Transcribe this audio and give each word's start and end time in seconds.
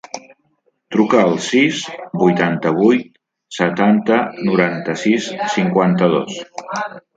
Truca 0.95 1.19
al 1.23 1.35
sis, 1.47 1.81
vuitanta-vuit, 2.21 3.21
setanta, 3.59 4.19
noranta-sis, 4.49 5.31
cinquanta-dos. 5.59 6.45